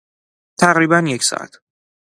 تقریبا 0.59 0.99
یک 1.07 1.23
ساعت 1.23 1.59